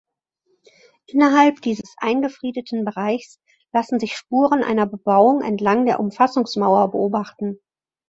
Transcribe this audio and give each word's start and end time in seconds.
Innerhalb 1.05 1.61
dieses 1.61 1.93
eingefriedeten 1.99 2.85
Bereichs 2.85 3.39
lassen 3.71 3.99
sich 3.99 4.17
Spuren 4.17 4.63
einer 4.63 4.87
Bebauung 4.87 5.43
entlang 5.43 5.85
der 5.85 5.99
Umfassungsmauer 5.99 6.89
beobachten. 6.89 7.59